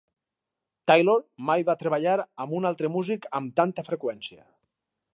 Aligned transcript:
Taylor 0.91 1.17
mai 1.51 1.65
va 1.69 1.77
treballar 1.83 2.17
amb 2.45 2.57
un 2.61 2.69
altre 2.73 2.93
músic 2.97 3.31
amb 3.41 3.57
tanta 3.63 3.89
freqüència. 3.93 4.47